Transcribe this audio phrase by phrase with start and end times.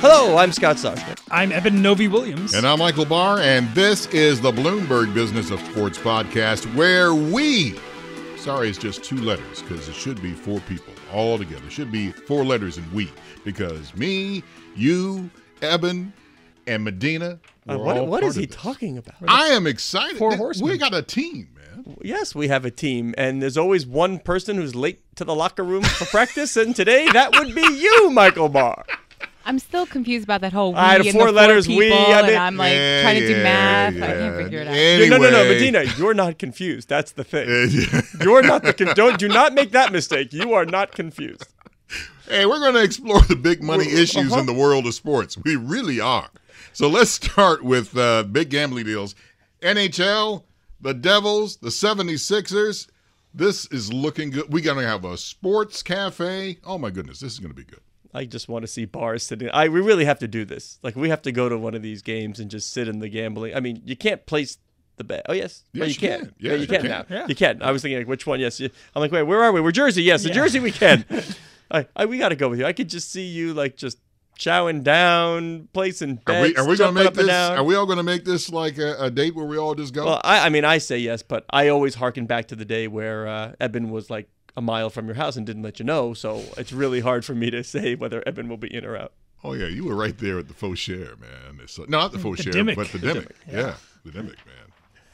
[0.00, 1.18] Hello, I'm Scott Soshnick.
[1.30, 2.54] I'm Eben Novy-Williams.
[2.54, 7.78] And I'm Michael Barr, and this is the Bloomberg Business of Sports podcast, where we,
[8.36, 11.64] sorry, it's just two letters because it should be four people all together.
[11.66, 13.10] It should be four letters in we
[13.44, 14.44] because me,
[14.76, 15.28] you,
[15.62, 16.12] Eben,
[16.68, 17.40] and Madena.
[17.68, 18.54] Uh, we're what all what part is he this.
[18.54, 19.16] talking about?
[19.26, 20.16] I am excited.
[20.18, 20.70] Four Th- horsemen.
[20.70, 21.96] We got a team, man.
[22.02, 25.64] yes, we have a team, and there's always one person who's late to the locker
[25.64, 28.84] room for practice, and today that would be you, Michael Barr.
[29.48, 31.88] I'm still confused about that whole we I had and four the letters, four we,
[31.88, 33.94] people, I and mean- I'm like Yeah, trying to do yeah, math.
[33.94, 34.74] I can't figure it out.
[34.74, 36.88] Anyway, No, no, no, Madena, you're not confused.
[36.88, 37.48] That's the thing.
[38.22, 40.32] You're not the con- don't do not make that mistake.
[40.34, 41.46] You are not confused.
[42.28, 44.40] Hey, we're going to explore the big money Well, issues uh-huh.
[44.40, 45.38] in the world of sports.
[45.42, 46.28] We really are.
[46.74, 49.14] So let's start with uh, big gambling deals.
[49.62, 50.44] NHL,
[50.80, 52.86] the Devils, the 76ers.
[53.32, 54.52] This is looking good.
[54.52, 56.58] We're going to have a sports cafe.
[56.64, 57.20] Oh, my goodness.
[57.20, 57.80] This is going to be good.
[58.14, 59.50] I just want to see bars sitting.
[59.52, 60.78] I we really have to do this.
[60.82, 63.08] Like we have to go to one of these games and just sit in the
[63.08, 63.54] gambling.
[63.54, 64.58] I mean, you can't place
[64.96, 65.26] the bet.
[65.28, 66.20] Oh yes, oh, Yes, you you can.
[66.20, 66.34] can.
[66.38, 66.90] Yeah, Yes, you you can, can.
[66.90, 67.04] now.
[67.10, 67.26] Yeah.
[67.28, 67.62] You can.
[67.62, 68.40] I was thinking like which one?
[68.40, 68.60] Yes.
[68.60, 69.60] I'm like, wait, where are we?
[69.60, 70.02] We're Jersey.
[70.02, 70.34] Yes, the Yeah.
[70.36, 71.04] Jersey we can.
[71.70, 72.64] I, I we got to go with you.
[72.66, 73.98] I could just see you like just
[74.38, 77.26] chowing down, placing Are bets, we, are we going to jumping make up and this?
[77.26, 77.58] down.
[77.58, 79.92] Are we all going to make this like a, a date where we all just
[79.92, 80.06] go?
[80.06, 82.88] Well, I, I mean, I say yes, but I always harken back to the day
[82.88, 84.28] where uh, Eben was like
[84.58, 86.12] a mile from your house and didn't let you know.
[86.14, 89.12] So it's really hard for me to say whether Eben will be in or out.
[89.44, 89.66] oh, yeah.
[89.68, 91.60] You were right there at the Fauchère, man.
[91.62, 92.76] It's, uh, no, not the faux The share, Dimmick.
[92.76, 93.36] but the The Dimmick.
[93.50, 93.74] Yeah.
[94.04, 94.54] the Dimmick, man.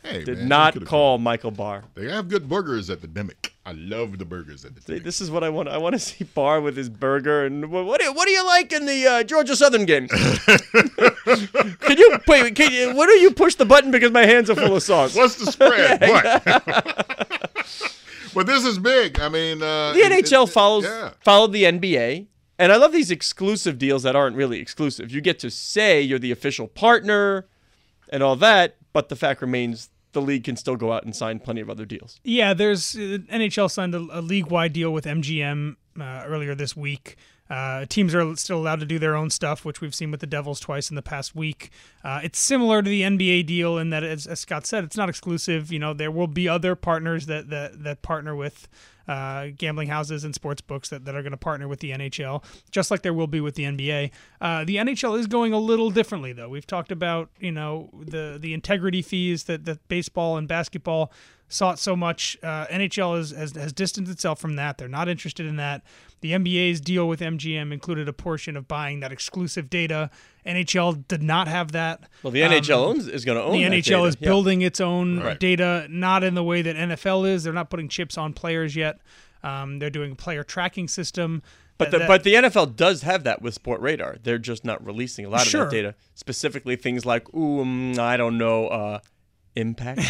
[0.02, 1.84] Hey, Did man, not could've- call Michael Barr.
[1.94, 3.52] They have good burgers at the Dimmick.
[3.66, 5.04] I love the burgers at the See, Dimmick.
[5.04, 5.68] This is what I want.
[5.68, 8.32] I want to see Barr with his burger and what, what do you, what do
[8.32, 10.08] you like in the uh, Georgia Southern game?
[10.08, 12.54] can you wait?
[12.54, 15.14] Can you, what do you push the button because my hands are full of sauce?
[15.14, 16.00] What's the spread?
[16.02, 17.93] what?
[18.34, 19.18] But this is big.
[19.20, 21.12] I mean, uh, the it- NHL it- follows Yeah.
[21.20, 22.26] followed the NBA,
[22.58, 25.10] and I love these exclusive deals that aren't really exclusive.
[25.12, 27.46] You get to say you're the official partner
[28.10, 31.40] and all that, but the fact remains the league can still go out and sign
[31.40, 32.20] plenty of other deals.
[32.22, 37.16] Yeah, there's uh, NHL signed a, a league-wide deal with MGM uh, earlier this week.
[37.50, 40.26] Uh, teams are still allowed to do their own stuff, which we've seen with the
[40.26, 41.70] Devils twice in the past week.
[42.02, 45.08] Uh, it's similar to the NBA deal in that, as, as Scott said, it's not
[45.08, 45.70] exclusive.
[45.70, 48.66] You know, there will be other partners that that, that partner with
[49.06, 52.42] uh, gambling houses and sports books that, that are going to partner with the NHL,
[52.70, 54.10] just like there will be with the NBA.
[54.40, 56.48] Uh, the NHL is going a little differently, though.
[56.48, 61.12] We've talked about you know the the integrity fees that that baseball and basketball
[61.48, 62.36] sought so much.
[62.42, 64.78] Uh, NHL is, has, has distanced itself from that.
[64.78, 65.82] They're not interested in that.
[66.20, 70.10] The NBA's deal with MGM included a portion of buying that exclusive data.
[70.46, 72.00] NHL did not have that.
[72.22, 74.08] Well, the Um, NHL owns, is going to own the NHL data.
[74.08, 74.28] is Yeah.
[74.28, 75.38] building its own Right.
[75.38, 77.44] data, not in the way that NFL is.
[77.44, 79.00] They're not putting chips on players yet.
[79.42, 81.42] Um, they're doing a player tracking system.
[81.76, 84.22] But the, that- but the NFL does have that with Sportradar.
[84.22, 85.64] They're just not releasing a lot of Sure.
[85.64, 85.94] that data.
[86.14, 89.00] Specifically, things like, ooh, mm, I don't know, uh,
[89.56, 90.00] impact.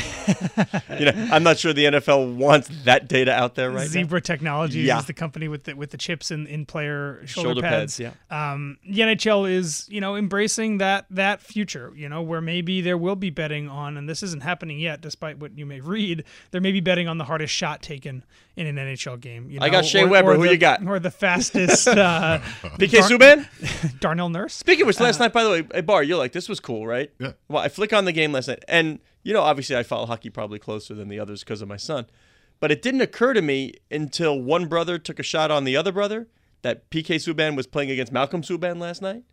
[0.98, 4.86] you know, I'm not sure the NFL wants that data out there right Zebra Technologies
[4.86, 4.98] Yeah.
[4.98, 7.98] is the company with the with the chips in, in player shoulder, Shoulder pads.
[7.98, 8.52] pads, yeah.
[8.52, 11.92] Um, the NHL is you know embracing that that future.
[11.94, 15.38] You know where maybe there will be betting on, and this isn't happening yet, despite
[15.38, 16.24] what you may read.
[16.50, 18.24] There may be betting on the hardest shot taken
[18.56, 19.50] in an NHL game.
[19.50, 20.32] You I got Shea or- Weber.
[20.32, 20.86] or Who the- you got?
[20.86, 22.38] Or the fastest uh,
[22.78, 24.00] PK Dar- Subban?
[24.00, 24.54] Darnell Nurse.
[24.54, 26.86] Speaking of which, last night, by the way, hey, Barr, you're like, this was cool,
[26.86, 27.10] right?
[27.18, 27.32] Yeah.
[27.48, 30.30] Well, I flick on the game last night, and, you know, obviously I follow hockey
[30.30, 32.06] probably closer than the others because of my son.
[32.60, 35.90] But it didn't occur to me until one brother took a shot on the other
[35.90, 36.28] brother
[36.62, 39.24] that PK Subban was playing against Malcolm Subban last night.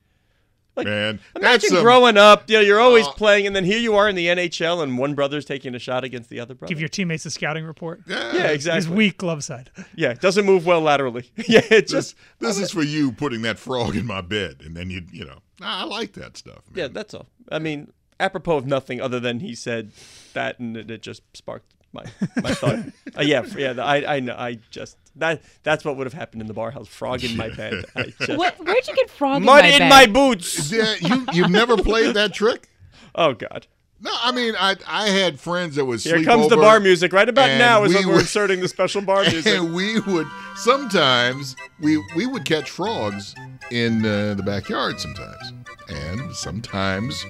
[0.75, 3.65] Like, Man, Imagine that's a- growing up, you know, you're always Uh, playing, and then
[3.65, 6.56] here you are in the NHL, and one brother's taking a shot against the other
[6.56, 6.69] brother.
[6.74, 8.01] Give your teammates a scouting report.
[8.07, 8.95] Yeah, yeah, He's exactly.
[8.95, 9.69] weak glove side.
[9.95, 11.30] Yeah, it doesn't move well laterally.
[11.48, 14.75] yeah, it just This, this is for you putting that frog in my bed, and
[14.75, 16.62] then you, you know, I like that stuff.
[16.69, 16.74] Man.
[16.75, 17.27] yeah, that's all.
[17.51, 19.91] I mean, apropos of nothing other than he said
[20.33, 22.06] that, and it, it just sparked my
[22.41, 22.79] my thought.
[23.18, 23.73] Uh, yeah, yeah.
[23.83, 24.35] I I know.
[24.38, 26.88] I just that that's what would have happened in the Barr house.
[26.88, 27.83] Frog in my bed.
[27.94, 29.89] I just, What, where'd you get frog mud in my in bed?
[29.89, 30.71] my boots.
[30.71, 32.69] Yeah, you you've never played that trick?
[33.13, 33.68] Oh God.
[34.00, 37.12] No, I mean, I I had friends that would Here comes the Barr music.
[37.12, 39.45] Right about now is we when we're would- inserting the special Barr music.
[39.53, 43.35] And we would sometimes we we would catch frogs
[43.71, 45.51] in uh, the backyard sometimes,
[45.89, 47.25] and sometimes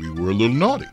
[0.00, 0.86] we were a little naughty,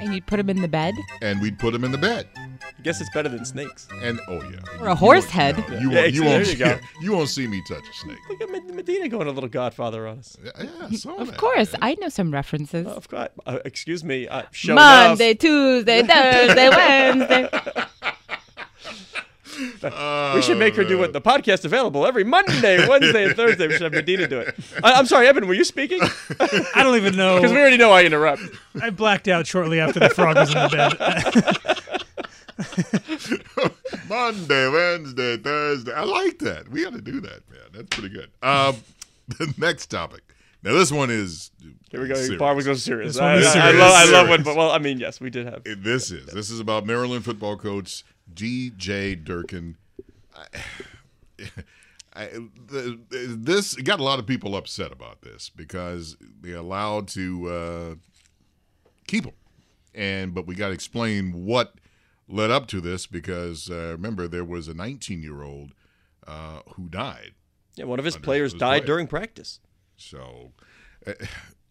[0.00, 0.94] And you'd put him in the bed?
[1.22, 2.28] and we'd put him in the bed.
[2.36, 3.86] I guess it's better than snakes.
[4.02, 5.56] And oh yeah, Or a horse head?
[5.80, 6.78] you Yeah, won't you won't you go.
[7.00, 8.18] you won't see me touch a snake.
[8.28, 10.36] Look at Madena going a little Godfather on us.
[10.42, 10.70] Yeah, yeah,
[11.10, 11.36] I Of that.
[11.38, 12.86] course, I know some references.
[12.86, 13.28] Oh, of course.
[13.46, 14.28] Uh, excuse me.
[14.28, 17.48] Uh, show Monday, Tuesday, Thursday, Wednesday.
[20.34, 21.12] We should make her do it.
[21.12, 23.66] The podcast available every Monday, Wednesday, and Thursday.
[23.68, 24.54] We should have Madena do it.
[24.82, 25.46] I, I'm sorry, Eben.
[25.46, 26.00] Were you speaking?
[26.40, 27.36] I don't even know.
[27.36, 28.42] Because we already know I interrupt.
[28.80, 31.94] I blacked out shortly after the frog was in the bed.
[34.08, 35.92] Monday, Wednesday, Thursday.
[35.92, 36.68] I like that.
[36.68, 37.60] We got to do that, man.
[37.72, 38.30] That's pretty good.
[38.42, 38.76] Um,
[39.28, 40.22] the next topic.
[40.62, 41.50] Now this one is
[41.90, 42.14] Here we go.
[42.14, 42.38] serious.
[42.38, 43.14] Bar was going serious.
[43.14, 43.80] This one I, is I- I love.
[43.80, 44.30] I love Serious.
[44.30, 44.42] when.
[44.42, 45.62] But well, I mean, yes, we did have.
[45.64, 49.16] This is this is about Maryland football coach D.J.
[49.16, 49.76] Durkin.
[50.36, 50.46] I,
[52.16, 52.26] I,
[52.68, 57.94] the, this got a lot of people upset about this because they allowed to uh,
[59.08, 59.34] keep him,
[59.94, 61.74] and but we got to explain what
[62.28, 65.72] led up to this because uh, remember there was a 19 year old
[66.26, 67.32] uh, who died,
[67.74, 68.86] Yeah, one of his players died play.
[68.86, 69.58] during practice.
[69.96, 70.52] so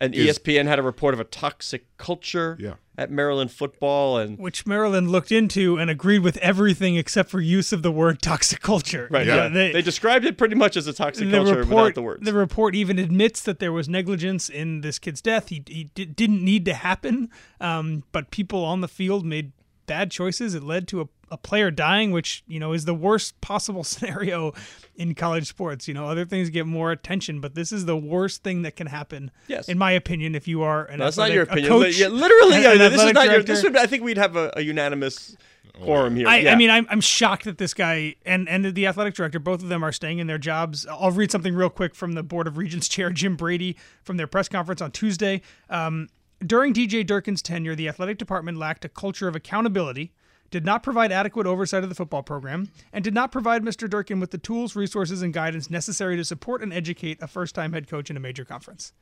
[0.03, 2.73] And Is- ESPN had a report of a toxic culture Yeah.
[2.97, 7.71] at Maryland football, and which Maryland looked into and agreed with everything except for use
[7.71, 9.07] of the word toxic culture.
[9.09, 11.95] right, You yeah, they- they, described it pretty much as a toxic culture report, without
[11.95, 12.25] the words.
[12.25, 15.47] the report even admits that there was negligence in this kid's death.
[15.50, 17.29] He, he di- didn't need to happen,
[17.61, 19.53] um, but people on the field made
[19.85, 20.53] bad choices.
[20.56, 24.53] It led to a, a player dying, which you know is the worst possible scenario
[24.95, 25.88] in college sports.
[25.88, 28.88] You know, other things get more attention, but this is the worst thing that can
[28.88, 29.31] happen.
[29.47, 29.68] Yes.
[29.69, 31.68] in my opinion, if you are an No, that's not your a opinion.
[31.69, 33.44] coach, yeah, literally, an- yeah, an this is athletic not your.
[33.44, 33.77] This would.
[33.77, 35.35] I think we'd have a, a unanimous
[35.81, 36.27] quorum here.
[36.27, 36.51] I, yeah.
[36.51, 39.69] I mean, I'm, I'm shocked that this guy and, and the athletic director, both of
[39.69, 40.86] them are staying in their jobs.
[40.86, 44.27] I'll read something real quick from the Board of Regents chair, Jim Brady, from their
[44.27, 45.41] press conference on Tuesday.
[45.69, 46.09] Um,
[46.45, 50.12] during DJ Durkin's tenure, the athletic department lacked a culture of accountability,
[50.51, 53.90] did not provide adequate oversight of the football program, and did not provide Mr.
[53.90, 57.74] Durkin with the tools, resources, and guidance necessary to support and educate a first time
[57.74, 58.94] head coach in a major conference.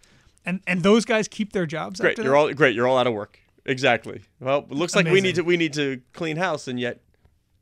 [0.45, 1.99] And, and those guys keep their jobs.
[1.99, 2.17] great.
[2.17, 2.35] You're that?
[2.35, 2.75] all great.
[2.75, 3.39] You're all out of work.
[3.65, 4.21] Exactly.
[4.39, 7.01] Well, it looks like we need to we need to clean house, and yet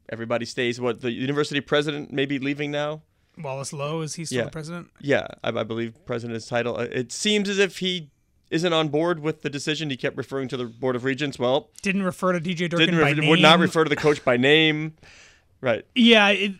[0.09, 0.79] everybody stays.
[0.79, 3.01] What the university president may be leaving now.
[3.37, 4.43] Wallace Loh is he still Yeah.
[4.45, 4.89] the president?
[5.01, 6.77] Yeah, I, I believe president's title.
[6.77, 8.09] Uh, It seems as if he
[8.49, 9.89] isn't on board with the decision.
[9.89, 11.37] He kept referring to the board of regents.
[11.37, 13.29] Well, Didn't refer to DJ Durkin didn't by refer- name.
[13.29, 14.95] would not refer to the coach by name.
[15.61, 15.85] Right.
[15.95, 16.53] Yeah, it,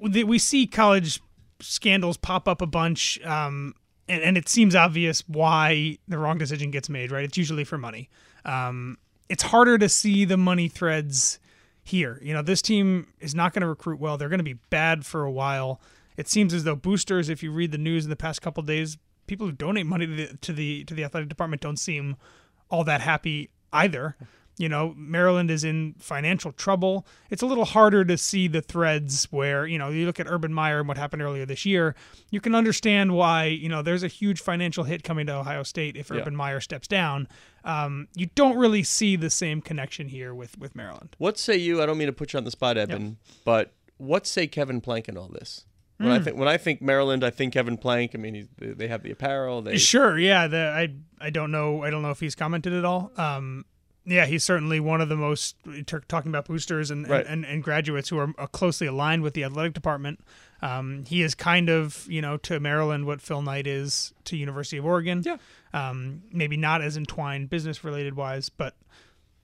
[0.00, 1.20] we see college
[1.60, 3.74] scandals pop up a bunch, um,
[4.08, 7.10] and, and it seems obvious why the wrong decision gets made.
[7.10, 7.24] Right?
[7.24, 8.08] It's usually for money.
[8.44, 11.38] Um, it's harder to see the money threads
[11.82, 12.18] here.
[12.22, 14.16] You know, this team is not going to recruit well.
[14.16, 15.80] They're going to be bad for a while.
[16.16, 18.96] It seems as though boosters, if you read the news in the past couple days,
[19.30, 22.16] people who donate money to the to the to the athletic department don't seem
[22.68, 24.16] all that happy either.
[24.58, 27.06] You know, Maryland is in financial trouble.
[27.30, 30.52] It's a little harder to see the threads where, you know, you look at Urban
[30.52, 31.94] Meyer and what happened earlier this year,
[32.30, 35.96] you can understand why, you know, there's a huge financial hit coming to Ohio State
[35.96, 36.18] if Yeah.
[36.18, 37.26] Urban Meyer steps down.
[37.64, 41.16] Um, you don't really see the same connection here with, with Maryland.
[41.16, 41.80] What say you?
[41.80, 43.16] I don't mean to put you on the spot, Eben,
[43.46, 45.64] but what say Kevin Plank in all this?
[46.00, 46.14] When Hmm.
[46.14, 48.12] I think when I think Maryland, I think Kevin Plank.
[48.14, 49.60] I mean, he's, they have the apparel.
[49.60, 50.46] They Sure, yeah.
[50.46, 51.82] The, I I don't know.
[51.82, 53.12] I don't know if he's commented at all.
[53.18, 53.66] Um,
[54.06, 55.56] yeah, he's certainly one of the most
[56.08, 57.26] talking about boosters and, Right.
[57.26, 60.20] and, and graduates who are uh, closely aligned with the athletic department.
[60.62, 64.78] Um, he is kind of you know to Maryland what Phil Knight is to University
[64.78, 65.22] of Oregon.
[65.24, 65.36] Yeah.
[65.74, 68.74] Um, maybe not as entwined business related wise, but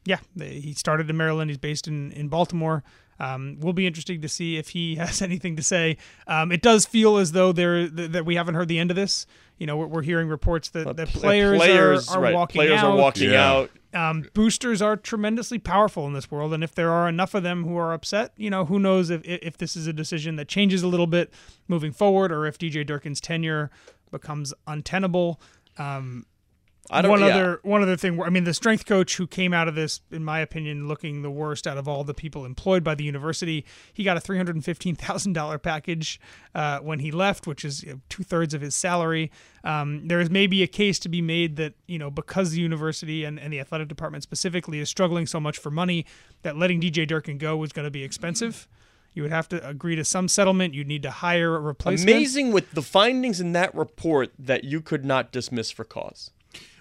[0.07, 1.51] yeah, they- he started in Maryland.
[1.51, 2.83] He's based in in Baltimore.
[3.19, 5.97] Um, will be interesting to see if he has anything to say.
[6.27, 8.97] Um, it does feel as though there th- that we haven't heard the end of
[8.97, 9.27] this.
[9.59, 12.81] You know, we're, we're hearing reports that, that players, players, are, are right, walking players
[12.81, 12.93] out.
[12.93, 13.51] are walking Yeah.
[13.51, 13.71] out.
[13.95, 17.65] Um, boosters are tremendously powerful in this world, and if there are enough of them
[17.65, 20.83] who are upset, you know, who knows if if this is a decision that changes
[20.83, 21.33] a little bit
[21.67, 23.71] moving forward, or if DJ Durkin's tenure
[24.11, 25.41] becomes untenable.
[25.79, 26.27] Um,
[26.91, 27.11] I don't.
[27.11, 27.27] one yeah.
[27.27, 28.21] other one other thing.
[28.23, 31.31] I mean, the strength coach who came out of this, in my opinion, looking the
[31.31, 33.65] worst out of all the people employed by the university.
[33.93, 36.21] He got a three hundred and fifteen thousand dollar package
[36.55, 39.31] uh, when he left, which is two thirds of his salary.
[39.65, 43.25] Um, there is maybe a case to be made that you know because the university
[43.25, 46.07] and, and the athletic department specifically is struggling so much for money,
[46.43, 48.69] that letting DJ Durkin go was going to be expensive.
[49.17, 50.75] You would have to agree to some settlement.
[50.75, 52.11] You'd need to hire a replacement.
[52.11, 56.33] Amazing with the findings in that report that you could not dismiss for cause.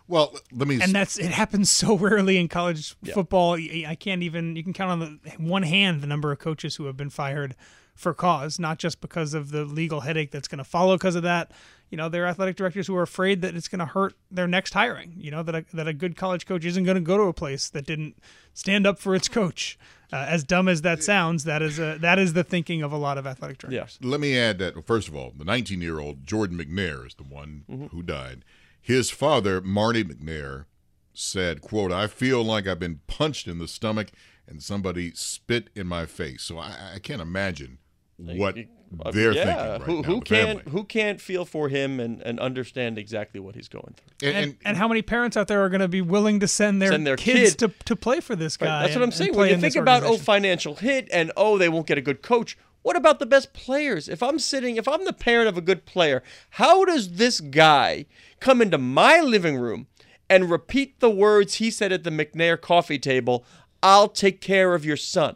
[0.08, 0.80] Well, let me.
[0.82, 3.56] and that's it happens so rarely in college football.
[3.56, 6.76] I I can't even you can count on the one hand the number of coaches
[6.76, 7.56] who have been fired
[7.96, 11.24] for cause, not just because of the legal headache that's going to follow because of
[11.24, 11.52] that.
[11.90, 14.48] You know, there are athletic directors who are afraid that it's going to hurt their
[14.48, 15.14] next hiring.
[15.18, 17.34] You know that a, that a good college coach isn't going to go to a
[17.34, 18.18] place that didn't
[18.54, 19.78] stand up for its coach.
[20.14, 22.98] Uh, as dumb as that sounds, that is a, that is the thinking of a
[22.98, 23.98] lot of athletic directors.
[24.02, 24.08] Yeah.
[24.08, 28.04] let me add that first of all, the 19-year-old Jordan McNair is the one who
[28.04, 28.46] died.
[28.86, 30.65] His father, Marty McNair,
[31.12, 34.12] said, "quote I feel like I've been punched in the stomach
[34.48, 37.80] and somebody spit in my face." So I, I can't imagine
[38.18, 38.56] what
[39.04, 39.46] Uh, they're yeah.
[39.46, 40.08] thinking right who now.
[40.08, 40.72] who can't family.
[40.72, 44.30] who can't feel for him and, and understand exactly what he's going through?
[44.30, 46.48] And, And, and- and how many parents out there are going to be willing to
[46.48, 47.60] send their, Send their kids kid.
[47.80, 48.68] to, to play for this guy?
[48.68, 49.34] Right, That's what I'm saying.
[49.36, 52.56] When you think about oh financial hit and oh they won't get a good coach.
[52.86, 54.08] What about the best players?
[54.08, 58.06] If I'm sitting, if I'm the parent of a good player, how does this guy
[58.39, 59.88] come into my living room
[60.30, 63.44] and repeat the words he said at the McNair coffee table?
[63.82, 65.36] I'll take care of your son.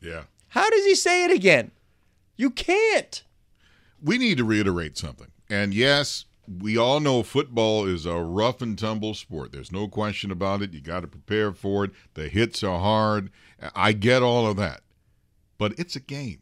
[0.00, 0.22] yeah.
[0.48, 1.70] How does he say it again?
[2.36, 3.22] You can't.
[4.02, 5.32] we need to reiterate something.
[5.50, 9.52] And yes, we all know football is a rough and tumble sport.
[9.52, 10.72] There's no question about it.
[10.72, 11.90] You got to prepare for it.
[12.14, 13.30] The hits are hard.
[13.74, 14.80] I get all of that.
[15.58, 16.38] But it's a game.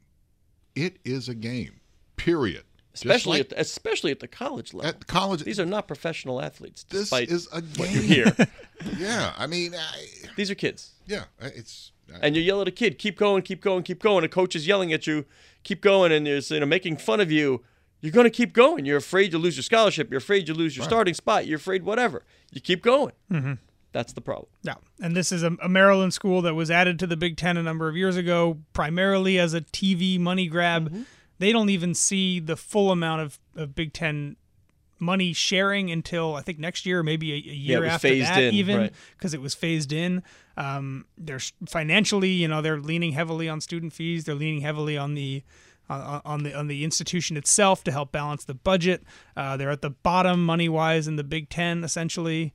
[0.74, 1.80] It is a game.
[2.16, 2.64] Period.
[2.94, 4.88] Especially like at the, especially at the college level.
[4.90, 5.44] at college.
[5.44, 6.84] These are not professional athletes.
[6.84, 8.08] this is a what you game.
[8.08, 8.36] hear,
[8.98, 10.92] yeah, I mean, I, these are kids.
[11.06, 14.24] yeah, it's and you yell at a kid, keep going, keep going, keep going.
[14.24, 15.24] A coach is yelling at you,
[15.62, 17.64] keep going, and there's you know making fun of you.
[18.02, 18.84] You're going to keep going.
[18.84, 20.10] You're afraid you lose your scholarship.
[20.10, 21.46] You're afraid you lose your starting spot.
[21.46, 22.24] You're afraid whatever.
[22.50, 23.12] You keep going.
[23.30, 23.52] Mm-hmm.
[23.92, 24.48] That's the problem.
[24.62, 27.56] Yeah, and this is a, a Maryland school that was added to the Big Ten
[27.56, 30.90] a number of years ago, primarily as a TV money grab.
[30.90, 31.02] Mm-hmm.
[31.38, 34.36] They don't even see the full amount of, of Big Ten
[35.02, 38.54] money sharing until I think next year, maybe a, a year was after that, in,
[38.54, 38.92] even right.
[39.18, 40.22] because it was phased in.
[40.56, 44.24] Um, they're financially, you know, they're leaning heavily on student fees.
[44.24, 45.42] They're leaning heavily on the
[45.90, 49.02] uh, on the on the institution itself to help balance the budget.
[49.36, 52.54] Uh, they're at the bottom money wise in the Big Ten, essentially.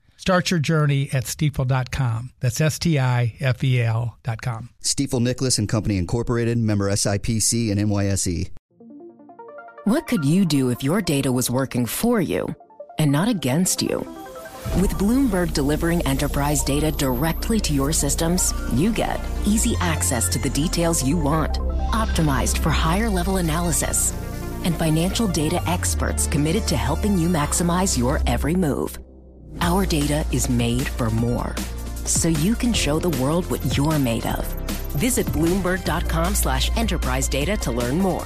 [0.21, 2.29] Start your journey at stifel.com.
[2.41, 4.69] That's S T I F E L.com.
[4.83, 8.51] Stifel Nicolaus and Company Incorporated, member SIPC and NYSE.
[9.85, 12.53] What could you do if your data was working for you
[12.99, 13.97] and not against you?
[14.79, 20.51] With Bloomberg delivering enterprise data directly to your systems, you get easy access to the
[20.51, 21.53] details you want,
[21.93, 24.13] optimized for higher level analysis,
[24.65, 28.99] and financial data experts committed to helping you maximize your every move.
[29.59, 31.55] Our data is made for more,
[32.05, 34.45] so you can show the world what you're made of.
[34.93, 38.25] Visit Bloomberg.com slash enterprise data to learn more.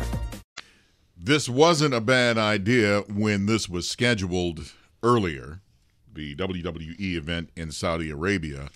[1.17, 5.61] This wasn't a bad idea when this was scheduled earlier,
[6.13, 8.69] the WWE event in Saudi Arabia,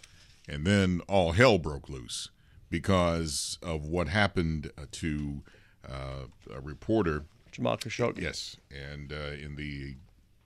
[0.47, 2.29] and then all hell broke loose
[2.69, 5.43] because of what happened uh, to
[5.87, 7.25] uh, a reporter.
[7.51, 8.21] Jamal Khashoggi.
[8.21, 9.95] Yes, and uh, in the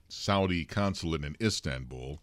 [0.08, 2.20] Saudi consulate in Istanbul.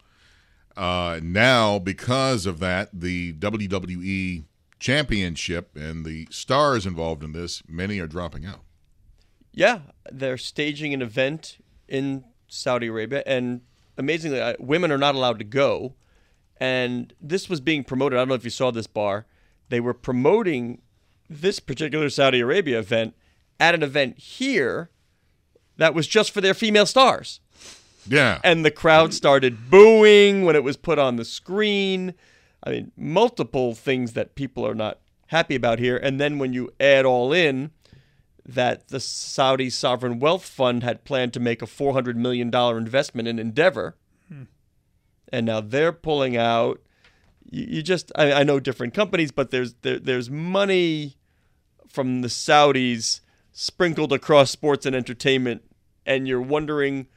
[0.76, 4.46] Uh, now, because of that, the WWE
[4.80, 8.62] championship and the stars involved in this, many are dropping out.
[9.54, 9.80] Yeah,
[10.12, 11.58] they're staging an event
[11.88, 13.62] in Saudi Arabia, and
[13.98, 15.96] amazingly, uh, women are not allowed to go.
[16.58, 18.18] And this was being promoted.
[18.18, 19.26] I don't know if you saw this Barr.
[19.70, 20.82] They were promoting
[21.30, 23.16] this particular Saudi Arabia event
[23.60, 24.90] at an event here
[25.78, 27.40] that was just for their female stars.
[28.08, 28.40] Yeah.
[28.44, 32.14] And the crowd started booing when it was put on the screen.
[32.64, 35.98] I mean, multiple things that people are not happy about here.
[35.98, 37.72] And then when you add all in
[38.46, 43.40] that the Saudi Sovereign Wealth Fund had planned to make a $400 million investment in
[43.40, 43.96] Endeavor,
[44.28, 44.44] hmm.
[45.32, 46.82] and now they're pulling out.
[47.50, 51.18] You, you just, I, I know different companies, but there's there, there's money
[51.88, 55.64] from the Saudis sprinkled across sports and entertainment,
[56.06, 57.08] and you're wondering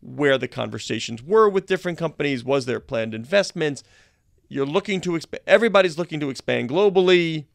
[0.00, 2.44] where the conversations were with different companies.
[2.44, 3.82] Was there planned investments?
[4.48, 5.42] You're looking to expand.
[5.46, 7.46] Everybody's looking to expand globally,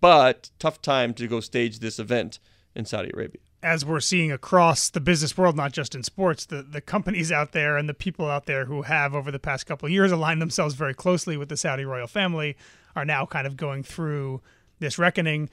[0.00, 2.38] but tough time to go stage this event
[2.74, 3.40] in Saudi Arabia.
[3.62, 7.52] as we're seeing across the business world, not just in sports, the, the companies out
[7.52, 10.42] there and the people out there who have over the past couple of years aligned
[10.42, 12.56] themselves very closely with the Saudi royal family
[12.94, 14.42] are now kind of going through
[14.80, 15.48] this reckoning.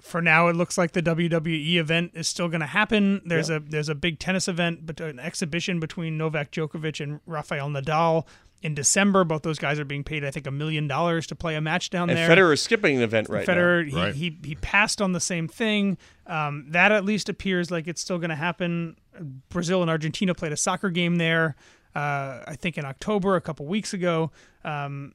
[0.00, 3.22] For now, it looks like the WWE event is still going to happen.
[3.24, 7.68] There's a there's a big tennis event, but an exhibition between Novak Djokovic and Rafael
[7.68, 8.26] Nadal
[8.62, 9.24] in December.
[9.24, 11.90] Both those guys are being paid, I think, a million dollars to play a match
[11.90, 12.28] down And there.
[12.28, 14.04] Federer is skipping an event right Federer, now.
[14.04, 14.14] Right.
[14.14, 15.98] he, he he passed on the same thing.
[16.26, 18.96] Um, that at least appears like it's still going to happen.
[19.48, 21.56] Brazil and Argentina played a soccer game there.
[21.96, 24.30] Uh, I think in October, a couple weeks ago.
[24.64, 25.14] Um,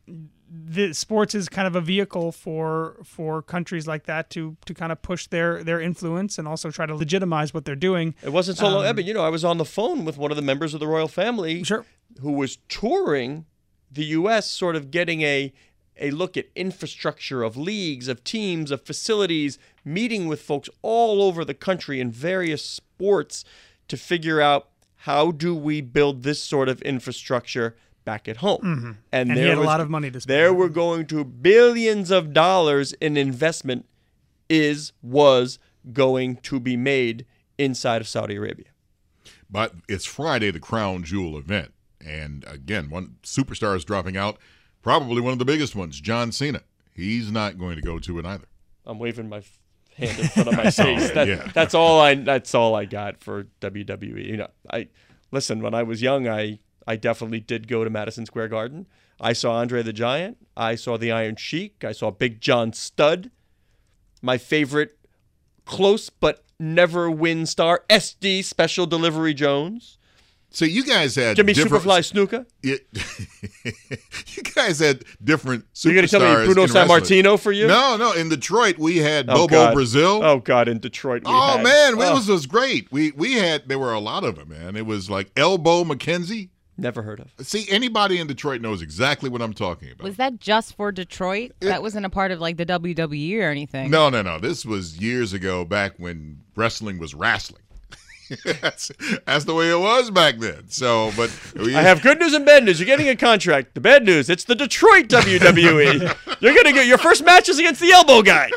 [0.54, 4.92] the sports is kind of a vehicle for for countries like that to to kind
[4.92, 8.16] of push their their influence and also try to legitimize what they're doing.
[8.24, 10.36] It wasn't so long, but you know, I was on the phone with one of
[10.38, 11.86] the members of the royal family, Sure.
[12.22, 13.46] who was touring
[13.92, 15.54] the U.S., sort of getting a
[15.98, 21.46] a look at infrastructure of leagues, of teams, of facilities, meeting with folks all over
[21.46, 23.46] the country in various sports
[23.88, 24.71] to figure out
[25.05, 28.62] how do we build this sort of infrastructure back at home.
[28.63, 28.91] Mm-hmm.
[29.12, 30.36] And he there had a was- lot of money to spend.
[30.36, 33.86] There were going to billions of dollars in investment
[34.50, 35.60] is was
[35.93, 37.25] going to be made
[37.58, 38.65] inside of Saudi Arabia.
[39.50, 41.74] But it's Friday, the crown jewel event.
[42.03, 44.38] And again, one superstar is dropping out,
[44.81, 46.62] probably one of the biggest ones, John Cena.
[46.96, 48.48] He's not going to go to it either.
[48.86, 49.60] I'm waving my f-
[50.01, 51.12] hand in front of my face.
[51.12, 51.51] That, yeah.
[51.53, 52.15] That's all I.
[52.15, 54.25] That's all I got for WWE.
[54.25, 54.88] You know, I
[55.31, 55.62] listen.
[55.62, 58.88] When I was young, I I definitely did go to Madison Square Garden.
[59.20, 60.38] I saw Andre the Giant.
[60.58, 61.84] I saw the Iron Sheik.
[61.84, 63.31] I saw Big John Studd.
[64.22, 64.98] My favorite,
[65.65, 69.98] close but never win star, SD Special Delivery Jones.
[70.53, 72.46] So you guys had Jimmy different, Superfly Snuka.
[72.63, 72.86] It,
[74.36, 75.86] you guys had different superstars.
[75.86, 76.88] You're gonna tell me Bruno in San wrestling.
[76.88, 77.67] Martino for you?
[77.67, 78.13] No, no.
[78.13, 79.74] In Detroit, we had Oh, Bobo God.
[79.74, 80.22] Brazil.
[80.24, 81.24] Oh God, in Detroit.
[81.25, 82.91] We Oh had- man, it oh, was was great.
[82.91, 84.76] We we had there were a lot of them, man.
[84.76, 86.49] It was like Elbow McKenzie.
[86.78, 87.32] never heard of.
[87.47, 90.04] See, anybody in Detroit knows exactly what I'm talking about.
[90.04, 91.52] Was that just for Detroit?
[91.62, 93.89] that wasn't a part of like the WWE or anything.
[93.89, 94.38] No, no, no.
[94.39, 97.62] This was years ago, back when wrestling was wrestling.
[98.62, 98.91] That's,
[99.26, 100.70] that's the way it was back then.
[100.70, 102.80] So, but we, I have good news and bad news.
[102.80, 103.74] You're getting a contract.
[103.74, 106.15] The bad news, it's the Detroit WWE.
[106.41, 108.50] You're gonna get your first match is against the elbow guy.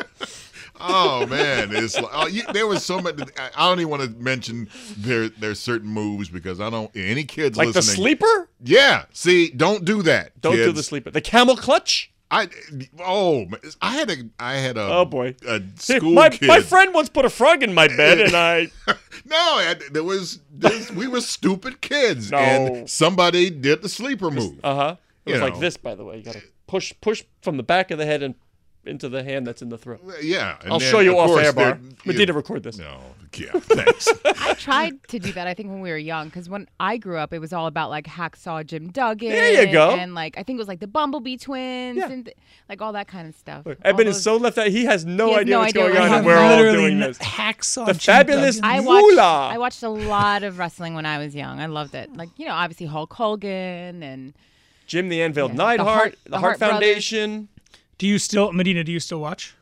[0.79, 3.19] Oh man, it's like, oh, you, there was so much.
[3.55, 7.57] I- don't even want to mention there there's certain moves because I don't any kids
[7.57, 7.95] Like the listening.
[7.95, 8.49] sleeper?
[8.63, 10.39] Yeah, see, don't do that.
[10.41, 11.11] Don't do the sleeper.
[11.11, 12.11] The camel clutch?
[12.31, 12.49] I
[12.99, 13.45] oh,
[13.81, 15.35] I had a I had a Oh, boy.
[15.47, 16.47] a school my, kid.
[16.47, 18.67] my friend once put a frog in my bed and I
[19.25, 22.37] No, I- there was this, we were stupid kids, No.
[22.37, 24.59] and somebody did the sleeper move.
[24.63, 24.95] uh-huh.
[25.25, 26.17] It was You like this, by the way.
[26.17, 28.35] You gotta push push from the back of the head and
[28.87, 30.01] into the hand that's in the throat.
[30.21, 31.65] yeah, and I'll then, show you of off course, air bar.
[31.73, 32.77] there- Madena, record this.
[32.77, 32.99] No,
[33.35, 34.07] yeah, thanks.
[34.25, 35.47] I tried to do that.
[35.47, 37.89] I think when we were young, because when I grew up, it was all about
[37.89, 39.29] like hacksaw Jim Duggan.
[39.29, 39.91] There you go.
[39.91, 42.09] And like I think it was like the Bumblebee twins Yeah.
[42.11, 42.37] and th-
[42.69, 43.65] like all that kind of stuff.
[43.65, 44.67] Look, All Eben is so left out.
[44.67, 46.71] He has no He has idea no what's idea going on, he's and we're all
[46.73, 47.17] doing this.
[47.17, 48.69] Hacksaw The Jim fabulous Duggan.
[48.71, 49.17] I watched.
[49.19, 51.59] I watched a lot of wrestling when I was young.
[51.59, 52.15] I loved it.
[52.15, 54.33] Like you know, obviously Hulk Hogan and
[54.87, 55.53] Jim the Anvil Yeah.
[55.53, 56.87] The Neidhart, Hart- the, the Hart Hart brothers.
[57.97, 58.83] Do you still, Madena?
[58.83, 59.55] Do you still watch?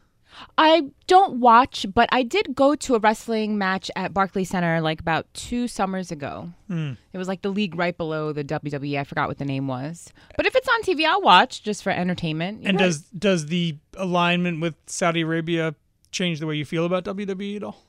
[0.58, 5.00] I don't watch, but I did go to a wrestling match at Barclays Center like
[5.00, 6.50] about two summers ago.
[6.67, 6.93] Hmm.
[7.13, 9.00] It was like the league right below the WWE.
[9.00, 10.12] I forgot what the name was.
[10.36, 12.63] But if it's on TV, I'll watch just for entertainment.
[12.63, 12.86] You're And right.
[12.88, 15.76] does does the alignment with Saudi Arabia
[16.12, 17.84] change the way you feel about WWE at all?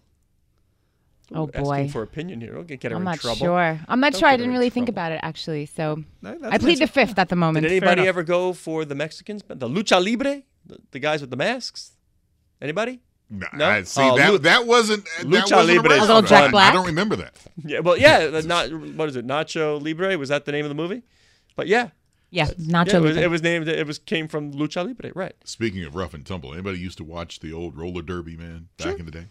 [1.33, 1.89] Oh Asking boy.
[1.89, 2.53] for opinion here.
[2.53, 3.37] Don't get, get her I'm in not trouble.
[3.37, 3.81] sure.
[3.89, 4.29] I'm not Don't sure.
[4.29, 5.67] I didn't really think about it actually.
[5.67, 7.63] So That- I plead the fifth at the moment.
[7.65, 9.43] Did anybody ever go for the Mexicans?
[9.49, 10.43] The Lucha Libre?
[10.67, 11.93] The, the guys with the masks?
[12.61, 13.01] Anybody?
[13.31, 13.65] No, No?
[13.69, 16.03] I, see Oh, that Lu- that wasn't that Lucha wasn't Libre around.
[16.03, 17.35] is Little Jack I- I don't remember that.
[17.65, 18.41] Yeah, well, yeah.
[18.45, 19.27] Not what is it?
[19.27, 21.03] Nacho Libre was that the name of the movie?
[21.57, 21.89] But yeah,
[22.31, 23.67] yeah, yeah Nacho it, was, it was named.
[23.67, 25.35] It was came from Lucha Libre, right?
[25.45, 28.99] Speaking of rough and tumble, anybody used to watch the old roller derby, man, back
[28.99, 29.27] in the day?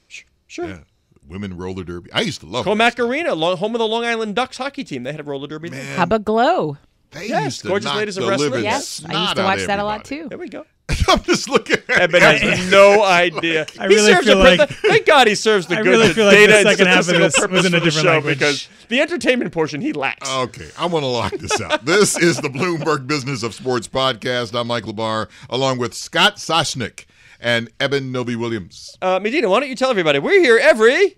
[0.47, 0.65] Sure.
[0.67, 0.79] Yeah,
[1.27, 2.11] women roller derby.
[2.13, 2.69] I used to love it.
[2.69, 5.03] Commack Arena, lo- home of the Long Island Ducks hockey team.
[5.03, 5.69] They had a roller derby.
[5.69, 5.83] there.
[5.83, 6.77] Man, How about Glow?
[7.11, 8.63] they Yes, used to Gorgeous knock Ladies of the Wrestling.
[8.63, 10.27] Yes, I used to watch that a lot too.
[10.29, 10.65] There we go.
[11.07, 13.65] I'm just looking at Eben has no idea.
[13.79, 15.89] I He really serves feel the pur- like- Thank God he serves the I good
[15.91, 17.85] really feel like the data and second half of this was purpose in a the
[17.85, 18.39] different show language.
[18.39, 20.29] because the entertainment portion he lacks.
[20.29, 21.85] Okay, I want to lock this out.
[21.85, 24.59] this is the Bloomberg Business of Sports podcast.
[24.59, 27.05] I'm Mike Labar, along with Scott Soshnick.
[27.43, 28.97] And Eben Novy-Williams.
[29.01, 31.17] Uh, Madena, why don't you tell everybody we're here every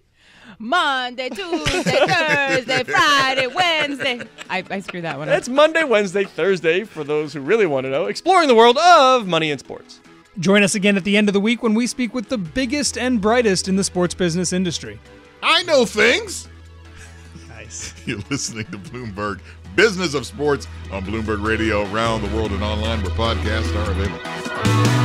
[0.58, 4.22] Monday, Tuesday, Thursday, Friday, Wednesday.
[4.50, 5.38] I, I screwed that one up.
[5.38, 9.28] It's Monday, Wednesday, Thursday for those who really want to know, exploring the world of
[9.28, 10.00] money and sports.
[10.40, 12.98] Join us again at the end of the week when we speak with the biggest
[12.98, 15.00] and brightest in the sports business industry.
[15.44, 16.48] I know things.
[17.50, 17.94] Nice.
[18.06, 19.42] You're listening to Bloomberg
[19.76, 25.05] Business of Sports on Bloomberg Radio around the world and online where podcasts are available.